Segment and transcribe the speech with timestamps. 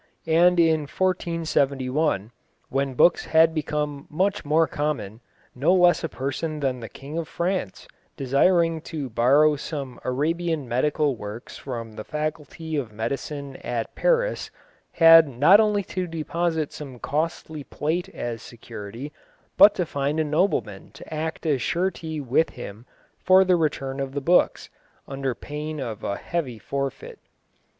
[0.25, 2.31] And in 1471,
[2.69, 5.21] when books had become much more common,
[5.53, 11.15] no less a person than the King of France, desiring to borrow some Arabian medical
[11.15, 14.49] works from the Faculty of Medicine at Paris,
[14.93, 19.13] had not only to deposit some costly plate as security,
[19.55, 22.87] but to find a nobleman to act as surety with him
[23.19, 24.67] for the return of the books,
[25.07, 27.19] under pain of a heavy forfeit.